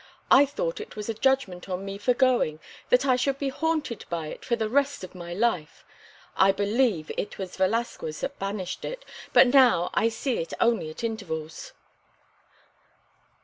I 0.31 0.47
thought 0.47 0.81
it 0.81 0.95
was 0.95 1.09
a 1.09 1.13
judgment 1.13 1.69
on 1.69 1.85
me 1.85 1.99
for 1.99 2.15
going—that 2.15 3.05
I 3.05 3.15
should 3.15 3.37
be 3.37 3.49
haunted 3.49 4.03
by 4.09 4.29
it 4.29 4.43
for 4.43 4.55
the 4.55 4.67
rest 4.67 5.03
of 5.03 5.13
my 5.13 5.31
life. 5.31 5.85
I 6.35 6.51
believe 6.51 7.11
it 7.19 7.37
was 7.37 7.55
Velasquez 7.55 8.21
that 8.21 8.39
banished 8.39 8.83
it, 8.83 9.05
but 9.31 9.45
now 9.45 9.91
I 9.93 10.09
see 10.09 10.39
it 10.39 10.53
only 10.59 10.89
at 10.89 11.03
intervals." 11.03 11.73